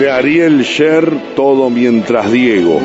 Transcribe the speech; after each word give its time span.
De 0.00 0.10
Ariel 0.10 0.60
Sher, 0.60 1.10
todo 1.34 1.70
mientras 1.70 2.30
Diego. 2.30 2.78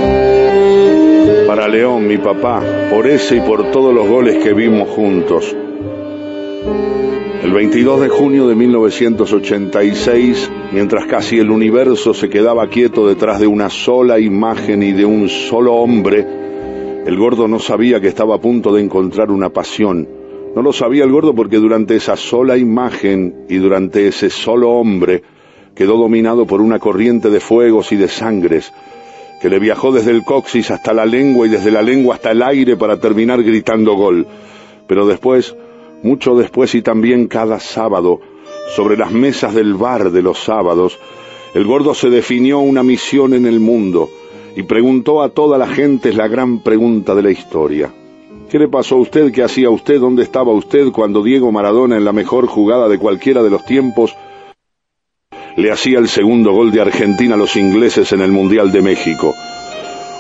Para 1.46 1.68
León, 1.68 2.08
mi 2.08 2.18
papá, 2.18 2.64
por 2.90 3.06
ese 3.06 3.36
y 3.36 3.42
por 3.42 3.70
todos 3.70 3.94
los 3.94 4.08
goles 4.08 4.42
que 4.42 4.54
vimos 4.54 4.88
juntos. 4.88 5.54
El 7.44 7.52
22 7.52 8.00
de 8.00 8.08
junio 8.08 8.48
de 8.48 8.56
1986, 8.56 10.50
mientras 10.72 11.06
casi 11.08 11.38
el 11.38 11.52
universo 11.52 12.14
se 12.14 12.30
quedaba 12.30 12.70
quieto 12.70 13.06
detrás 13.06 13.42
de 13.42 13.48
una 13.48 13.70
sola 13.70 14.18
imagen 14.18 14.82
y 14.82 14.94
de 14.94 15.04
un 15.04 15.28
solo 15.28 15.74
hombre, 15.74 16.26
el 17.06 17.18
gordo 17.18 17.50
no 17.50 17.60
sabía 17.60 18.00
que 18.00 18.08
estaba 18.08 18.36
a 18.36 18.42
punto 18.42 18.74
de 18.74 18.84
encontrar 18.84 19.32
una 19.32 19.50
pasión. 19.50 20.08
No 20.56 20.62
lo 20.62 20.72
sabía 20.72 21.04
el 21.04 21.12
gordo 21.12 21.36
porque 21.36 21.58
durante 21.58 21.98
esa 21.98 22.16
sola 22.16 22.58
imagen 22.58 23.46
y 23.50 23.58
durante 23.58 24.08
ese 24.08 24.30
solo 24.30 24.72
hombre 24.72 25.41
quedó 25.76 25.98
dominado 25.98 26.46
por 26.46 26.62
una 26.62 26.80
corriente 26.80 27.30
de 27.30 27.40
fuegos 27.40 27.92
y 27.92 27.96
de 27.96 28.08
sangres 28.08 28.72
que 29.42 29.50
le 29.50 29.58
viajó 29.58 29.92
desde 29.92 30.12
el 30.12 30.24
coxis 30.24 30.70
hasta 30.70 30.94
la 30.94 31.06
lengua 31.06 31.48
y 31.48 31.50
desde 31.50 31.72
la 31.72 31.82
lengua 31.82 32.16
hasta 32.16 32.30
el 32.30 32.44
aire 32.44 32.78
para 32.78 33.00
terminar 33.00 33.42
gritando 33.42 33.96
gol. 33.96 34.28
Pero 34.86 35.08
después, 35.08 35.56
mucho 36.04 36.36
después 36.36 36.76
y 36.76 36.84
también 36.84 37.28
cada 37.28 37.60
sábado, 37.60 38.22
sobre 38.76 38.98
las 38.98 39.12
mesas 39.12 39.56
del 39.56 39.74
bar 39.74 40.12
de 40.12 40.22
los 40.22 40.38
sábados, 40.38 41.00
el 41.56 41.66
gordo 41.66 41.96
se 41.96 42.12
definió 42.12 42.60
una 42.60 42.84
misión 42.84 43.34
en 43.34 43.48
el 43.48 43.60
mundo, 43.60 44.10
y 44.56 44.64
preguntó 44.64 45.24
a 45.24 45.30
toda 45.30 45.58
la 45.58 45.68
gente 45.68 46.14
la 46.14 46.28
gran 46.28 46.60
pregunta 46.60 47.16
de 47.16 47.24
la 47.24 47.32
historia. 47.32 47.92
¿Qué 48.50 48.60
le 48.60 48.68
pasó 48.68 48.96
a 48.96 49.00
usted? 49.00 49.32
¿Qué 49.32 49.44
hacía 49.44 49.70
usted? 49.70 50.00
¿Dónde 50.00 50.24
estaba 50.24 50.52
usted 50.52 50.92
cuando 50.92 51.24
Diego 51.24 51.52
Maradona 51.52 51.98
en 51.98 52.06
la 52.06 52.12
mejor 52.12 52.46
jugada 52.48 52.88
de 52.90 53.00
cualquiera 53.00 53.42
de 53.42 53.50
los 53.50 53.66
tiempos 53.66 54.16
le 55.56 55.72
hacía 55.72 56.00
el 56.00 56.08
segundo 56.08 56.52
gol 56.52 56.72
de 56.72 56.82
Argentina 56.82 57.36
a 57.36 57.38
los 57.38 57.56
ingleses 57.56 58.12
en 58.14 58.22
el 58.22 58.32
Mundial 58.32 58.72
de 58.72 58.82
México? 58.82 59.36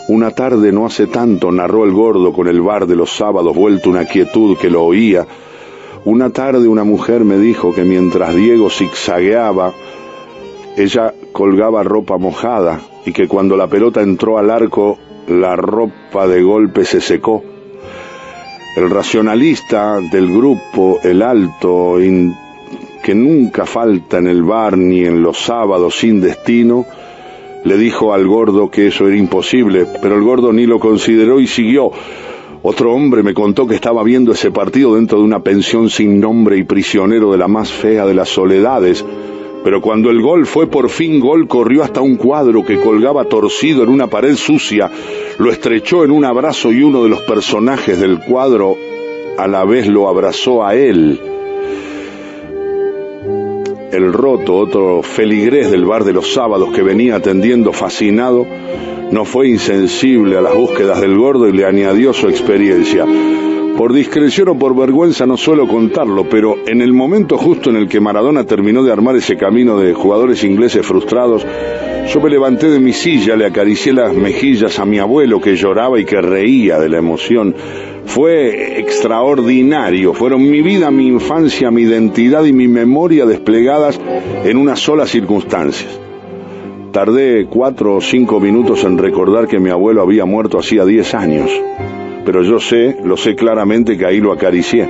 Una 0.08 0.32
tarde 0.32 0.72
no 0.72 0.86
hace 0.86 1.08
tanto 1.08 1.52
narró 1.52 1.86
el 1.86 1.92
gordo 1.92 2.34
con 2.34 2.48
el 2.48 2.62
bar 2.62 2.88
de 2.88 2.96
los 2.96 3.12
sábados 3.12 3.56
vuelto 3.56 3.90
una 3.90 4.06
quietud 4.06 4.58
que 4.58 4.70
lo 4.70 4.84
oía. 4.84 5.26
Una 6.04 6.32
tarde 6.32 6.68
una 6.68 6.84
mujer 6.84 7.24
me 7.24 7.38
dijo 7.38 7.74
que 7.74 7.84
mientras 7.84 8.36
Diego 8.36 8.70
zigzagueaba, 8.70 9.74
ella 10.76 11.14
colgaba 11.32 11.84
ropa 11.84 12.18
mojada 12.18 12.82
y 13.06 13.14
que 13.14 13.28
cuando 13.28 13.56
la 13.56 13.68
pelota 13.68 14.02
entró 14.02 14.38
al 14.38 14.50
arco, 14.50 14.98
la 15.28 15.56
ropa 15.56 16.28
de 16.28 16.42
golpe 16.42 16.84
se 16.86 17.02
secó. 17.02 17.44
El 18.76 18.90
racionalista 18.90 20.00
del 20.00 20.32
grupo, 20.32 21.00
el 21.04 21.22
alto, 21.22 22.00
que 23.02 23.16
nunca 23.16 23.66
falta 23.66 24.18
en 24.20 24.28
el 24.28 24.44
bar 24.44 24.78
ni 24.78 25.04
en 25.06 25.22
los 25.22 25.40
sábados 25.40 25.96
sin 25.96 26.22
destino, 26.22 26.86
le 27.64 27.78
dijo 27.78 28.14
al 28.14 28.28
gordo 28.28 28.72
que 28.72 28.88
eso 28.88 29.08
era 29.08 29.18
imposible, 29.18 29.86
pero 30.02 30.16
el 30.16 30.24
gordo 30.24 30.52
ni 30.52 30.66
lo 30.66 30.80
consideró 30.80 31.40
y 31.40 31.48
siguió. 31.48 31.92
Otro 32.64 32.94
hombre 32.94 33.24
me 33.24 33.34
contó 33.34 33.68
que 33.68 33.76
estaba 33.76 34.04
viendo 34.04 34.32
ese 34.32 34.52
partido 34.52 34.96
dentro 34.96 35.18
de 35.18 35.24
una 35.24 35.42
pensión 35.42 35.90
sin 35.90 36.20
nombre 36.20 36.58
y 36.58 36.64
prisionero 36.64 37.32
de 37.32 37.38
la 37.38 37.48
más 37.48 37.72
fea 37.72 38.06
de 38.06 38.14
las 38.14 38.30
soledades, 38.30 39.04
pero 39.64 39.82
cuando 39.82 40.10
el 40.10 40.22
gol 40.22 40.46
fue 40.46 40.68
por 40.68 40.90
fin 40.90 41.20
gol, 41.20 41.48
corrió 41.48 41.84
hasta 41.84 42.02
un 42.02 42.16
cuadro 42.16 42.64
que 42.64 42.80
colgaba 42.80 43.26
torcido 43.26 43.84
en 43.84 43.90
una 43.90 44.08
pared 44.08 44.36
sucia, 44.36 44.92
lo 45.38 45.52
estrechó 45.52 46.04
en 46.04 46.12
un 46.12 46.26
abrazo 46.26 46.72
y 46.72 46.84
uno 46.84 47.04
de 47.04 47.10
los 47.10 47.22
personajes 47.22 48.00
del 48.00 48.20
cuadro 48.20 48.76
a 49.38 49.48
la 49.48 49.66
vez 49.66 49.88
lo 49.88 50.08
abrazó 50.08 50.66
a 50.66 50.76
él. 50.76 51.20
El 53.92 54.14
roto, 54.14 54.56
otro 54.56 55.04
feligrés 55.04 55.70
del 55.70 55.86
bar 55.86 56.06
de 56.06 56.14
los 56.14 56.34
sábados 56.34 56.72
que 56.74 56.82
venía 56.82 57.16
atendiendo 57.16 57.74
fascinado, 57.74 58.48
no 59.12 59.26
fue 59.26 59.50
insensible 59.50 60.38
a 60.38 60.42
las 60.42 60.56
búsquedas 60.56 61.02
del 61.02 61.18
gordo 61.18 61.50
y 61.50 61.52
le 61.52 61.66
añadió 61.66 62.14
su 62.14 62.30
experiencia. 62.30 63.06
Por 63.82 63.94
discreción 63.94 64.48
o 64.50 64.60
por 64.60 64.76
vergüenza 64.76 65.26
no 65.26 65.38
suelo 65.38 65.68
contarlo, 65.68 66.30
pero 66.30 66.56
en 66.68 66.84
el 66.84 66.94
momento 66.94 67.36
justo 67.36 67.72
en 67.72 67.78
el 67.78 67.88
que 67.88 68.00
Maradona 68.00 68.44
terminó 68.44 68.84
de 68.84 68.92
armar 68.92 69.16
ese 69.16 69.38
camino 69.38 69.80
de 69.80 69.96
jugadores 69.96 70.44
ingleses 70.44 70.86
frustrados, 70.86 71.44
yo 72.08 72.22
me 72.22 72.30
levanté 72.30 72.70
de 72.70 72.80
mi 72.80 72.94
silla, 72.94 73.36
le 73.36 73.48
acaricié 73.48 73.92
las 73.92 74.14
mejillas 74.14 74.78
a 74.78 74.86
mi 74.86 75.00
abuelo 75.00 75.42
que 75.42 75.56
lloraba 75.56 76.00
y 76.00 76.06
que 76.06 76.22
reía 76.22 76.78
de 76.78 76.90
la 76.90 77.00
emoción. 77.00 77.56
Fue 78.06 78.80
extraordinario, 78.80 80.14
fueron 80.14 80.48
mi 80.48 80.62
vida, 80.62 80.92
mi 80.92 81.08
infancia, 81.08 81.72
mi 81.72 81.82
identidad 81.82 82.46
y 82.46 82.54
mi 82.54 82.68
memoria 82.68 83.26
desplegadas 83.26 84.00
en 84.46 84.58
una 84.58 84.76
sola 84.76 85.08
circunstancia. 85.08 85.88
Tardé 86.92 87.48
cuatro 87.48 87.96
o 87.96 88.02
cinco 88.02 88.40
minutos 88.40 88.84
en 88.84 89.00
recordar 89.00 89.48
que 89.48 89.58
mi 89.58 89.72
abuelo 89.72 90.04
había 90.04 90.26
muerto 90.26 90.60
hacía 90.60 90.86
diez 90.86 91.16
años 91.16 91.50
pero 92.26 92.44
yo 92.44 92.60
sé, 92.60 92.98
lo 93.04 93.18
sé 93.18 93.36
claramente 93.36 93.98
que 93.98 94.06
ahí 94.06 94.20
lo 94.20 94.32
acaricié. 94.32 94.88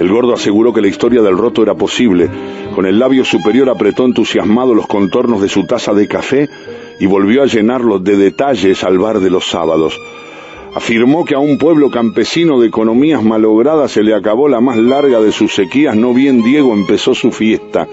El 0.00 0.08
gordo 0.08 0.32
aseguró 0.32 0.72
que 0.72 0.80
la 0.80 0.88
historia 0.88 1.20
del 1.20 1.36
roto 1.36 1.62
era 1.62 1.74
posible. 1.74 2.30
Con 2.74 2.86
el 2.86 2.98
labio 2.98 3.22
superior 3.22 3.68
apretó 3.68 4.06
entusiasmado 4.06 4.74
los 4.74 4.86
contornos 4.86 5.42
de 5.42 5.48
su 5.48 5.66
taza 5.66 5.92
de 5.92 6.08
café 6.08 6.48
y 6.98 7.04
volvió 7.06 7.42
a 7.42 7.46
llenarlos 7.46 8.02
de 8.02 8.16
detalles 8.16 8.82
al 8.82 8.98
bar 8.98 9.20
de 9.20 9.28
los 9.28 9.46
sábados. 9.46 10.00
Afirmó 10.74 11.24
que 11.24 11.34
a 11.34 11.38
un 11.38 11.58
pueblo 11.58 11.90
campesino 11.90 12.60
de 12.60 12.68
economías 12.68 13.22
malogradas 13.22 13.90
se 13.90 14.02
le 14.02 14.14
acabó 14.14 14.48
la 14.48 14.60
más 14.60 14.78
larga 14.78 15.20
de 15.20 15.32
sus 15.32 15.52
sequías, 15.52 15.96
no 15.96 16.14
bien 16.14 16.42
Diego 16.42 16.72
empezó 16.72 17.12
su 17.14 17.32
fiesta, 17.32 17.88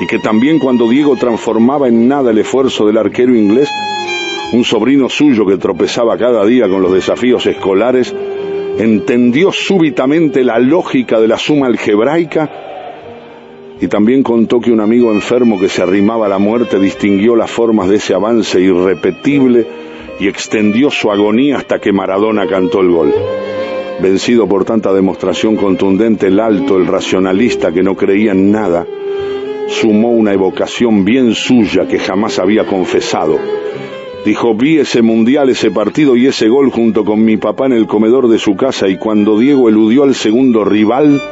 y 0.00 0.06
que 0.06 0.18
también 0.18 0.58
cuando 0.58 0.88
Diego 0.88 1.16
transformaba 1.16 1.86
en 1.86 2.08
nada 2.08 2.32
el 2.32 2.38
esfuerzo 2.38 2.84
del 2.86 2.98
arquero 2.98 3.34
inglés, 3.34 3.70
un 4.52 4.64
sobrino 4.64 5.08
suyo 5.08 5.44
que 5.44 5.56
tropezaba 5.56 6.16
cada 6.16 6.44
día 6.44 6.68
con 6.68 6.82
los 6.82 6.92
desafíos 6.92 7.46
escolares, 7.46 8.14
entendió 8.78 9.50
súbitamente 9.52 10.44
la 10.44 10.58
lógica 10.58 11.20
de 11.20 11.28
la 11.28 11.38
suma 11.38 11.66
algebraica 11.66 12.50
y 13.80 13.88
también 13.88 14.22
contó 14.22 14.60
que 14.60 14.70
un 14.70 14.80
amigo 14.80 15.12
enfermo 15.12 15.58
que 15.58 15.68
se 15.68 15.82
arrimaba 15.82 16.26
a 16.26 16.28
la 16.28 16.38
muerte 16.38 16.78
distinguió 16.78 17.36
las 17.36 17.50
formas 17.50 17.88
de 17.88 17.96
ese 17.96 18.14
avance 18.14 18.60
irrepetible 18.60 19.66
y 20.20 20.28
extendió 20.28 20.90
su 20.90 21.10
agonía 21.10 21.56
hasta 21.56 21.78
que 21.78 21.92
Maradona 21.92 22.46
cantó 22.46 22.80
el 22.80 22.90
gol. 22.90 23.14
Vencido 24.00 24.46
por 24.46 24.64
tanta 24.64 24.92
demostración 24.92 25.56
contundente, 25.56 26.28
el 26.28 26.38
alto, 26.38 26.76
el 26.76 26.86
racionalista 26.86 27.72
que 27.72 27.82
no 27.82 27.96
creía 27.96 28.32
en 28.32 28.50
nada, 28.50 28.86
sumó 29.68 30.10
una 30.10 30.32
evocación 30.32 31.04
bien 31.04 31.34
suya 31.34 31.86
que 31.86 31.98
jamás 31.98 32.38
había 32.38 32.64
confesado 32.64 33.38
Dijo, 34.24 34.54
vi 34.54 34.78
ese 34.78 35.02
mundial, 35.02 35.50
ese 35.50 35.70
partido 35.70 36.16
y 36.16 36.26
ese 36.26 36.48
gol 36.48 36.70
junto 36.70 37.04
con 37.04 37.24
mi 37.24 37.36
papá 37.36 37.66
en 37.66 37.72
el 37.72 37.86
comedor 37.86 38.28
de 38.28 38.38
su 38.38 38.56
casa 38.56 38.88
y 38.88 38.96
cuando 38.96 39.38
Diego 39.38 39.68
eludió 39.68 40.02
al 40.02 40.14
segundo 40.14 40.64
rival, 40.64 41.22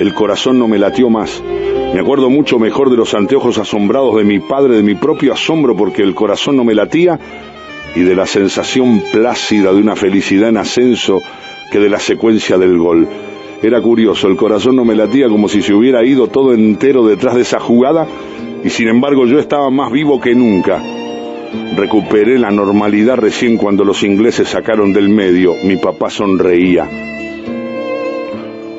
el 0.00 0.14
corazón 0.14 0.58
no 0.58 0.66
me 0.66 0.78
latió 0.78 1.10
más. 1.10 1.42
Me 1.94 2.00
acuerdo 2.00 2.28
mucho 2.28 2.58
mejor 2.58 2.90
de 2.90 2.96
los 2.96 3.14
anteojos 3.14 3.58
asombrados 3.58 4.16
de 4.16 4.24
mi 4.24 4.40
padre, 4.40 4.76
de 4.76 4.82
mi 4.82 4.94
propio 4.94 5.32
asombro 5.32 5.76
porque 5.76 6.02
el 6.02 6.14
corazón 6.14 6.56
no 6.56 6.64
me 6.64 6.74
latía 6.74 7.18
y 7.94 8.00
de 8.00 8.16
la 8.16 8.26
sensación 8.26 9.00
plácida 9.12 9.72
de 9.72 9.80
una 9.80 9.94
felicidad 9.94 10.48
en 10.48 10.56
ascenso 10.56 11.20
que 11.70 11.78
de 11.78 11.88
la 11.88 12.00
secuencia 12.00 12.58
del 12.58 12.78
gol. 12.78 13.06
Era 13.62 13.80
curioso, 13.80 14.26
el 14.26 14.36
corazón 14.36 14.74
no 14.74 14.84
me 14.84 14.96
latía 14.96 15.28
como 15.28 15.48
si 15.48 15.62
se 15.62 15.72
hubiera 15.72 16.04
ido 16.04 16.26
todo 16.26 16.52
entero 16.52 17.06
detrás 17.06 17.36
de 17.36 17.42
esa 17.42 17.60
jugada 17.60 18.06
y 18.64 18.70
sin 18.70 18.88
embargo 18.88 19.24
yo 19.24 19.38
estaba 19.38 19.70
más 19.70 19.92
vivo 19.92 20.20
que 20.20 20.34
nunca 20.34 20.82
Recuperé 21.76 22.38
la 22.38 22.50
normalidad 22.50 23.16
recién 23.16 23.56
cuando 23.56 23.84
los 23.84 24.02
ingleses 24.02 24.48
sacaron 24.48 24.92
del 24.92 25.08
medio. 25.08 25.54
Mi 25.62 25.76
papá 25.76 26.10
sonreía. 26.10 26.88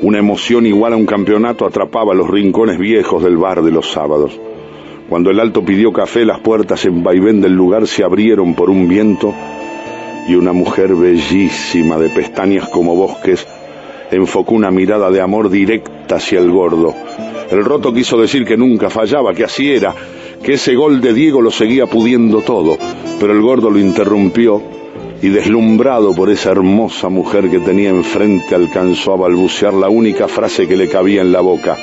Una 0.02 0.18
emoción 0.18 0.66
igual 0.66 0.92
a 0.92 0.96
un 0.96 1.06
campeonato 1.06 1.66
atrapaba 1.66 2.14
los 2.14 2.28
rincones 2.28 2.78
viejos 2.78 3.22
del 3.22 3.36
bar 3.36 3.62
de 3.62 3.70
los 3.70 3.90
sábados. 3.90 4.38
Cuando 5.08 5.30
el 5.30 5.40
alto 5.40 5.64
pidió 5.64 5.92
café, 5.92 6.24
las 6.24 6.40
puertas 6.40 6.84
en 6.84 7.02
vaivén 7.02 7.40
del 7.40 7.52
lugar 7.52 7.86
se 7.86 8.04
abrieron 8.04 8.54
por 8.54 8.70
un 8.70 8.88
viento 8.88 9.34
y 10.28 10.34
una 10.36 10.52
mujer 10.52 10.94
bellísima 10.94 11.98
de 11.98 12.08
pestañas 12.10 12.68
como 12.68 12.94
bosques 12.94 13.46
enfocó 14.10 14.54
una 14.54 14.70
mirada 14.70 15.10
de 15.10 15.20
amor 15.20 15.50
directa 15.50 16.16
hacia 16.16 16.38
el 16.38 16.50
gordo. 16.50 16.94
El 17.50 17.64
roto 17.64 17.92
quiso 17.92 18.20
decir 18.20 18.44
que 18.44 18.56
nunca 18.56 18.90
fallaba, 18.90 19.34
que 19.34 19.44
así 19.44 19.72
era, 19.72 19.94
que 20.42 20.54
ese 20.54 20.74
gol 20.74 21.00
de 21.00 21.12
Diego 21.12 21.40
lo 21.40 21.50
seguía 21.50 21.86
pudiendo 21.86 22.40
todo, 22.40 22.78
pero 23.18 23.32
el 23.32 23.42
gordo 23.42 23.70
lo 23.70 23.78
interrumpió 23.78 24.62
y 25.22 25.28
deslumbrado 25.28 26.14
por 26.14 26.30
esa 26.30 26.50
hermosa 26.50 27.08
mujer 27.08 27.50
que 27.50 27.58
tenía 27.58 27.90
enfrente 27.90 28.54
alcanzó 28.54 29.12
a 29.12 29.16
balbucear 29.16 29.74
la 29.74 29.88
única 29.88 30.28
frase 30.28 30.66
que 30.66 30.76
le 30.76 30.88
cabía 30.88 31.20
en 31.20 31.32
la 31.32 31.40
boca. 31.40 31.76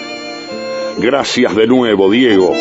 Gracias 0.98 1.56
de 1.56 1.68
nuevo, 1.68 2.09
Diego. 2.09 2.54